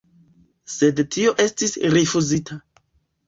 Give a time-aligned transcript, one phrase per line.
[0.75, 2.57] Sed tio estis rifuzita.